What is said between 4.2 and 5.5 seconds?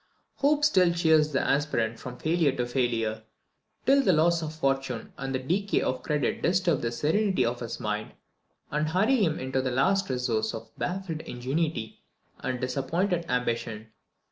of fortune and the